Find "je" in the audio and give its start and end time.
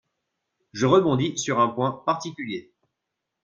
0.73-0.87